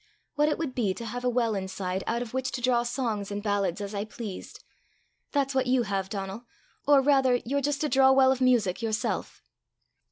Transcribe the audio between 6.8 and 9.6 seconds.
or, rather, you're just a draw well of music yourself."